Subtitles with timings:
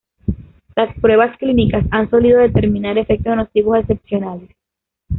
[0.75, 4.49] Las pruebas clínicas han solido determinar efectos nocivos excepcionales.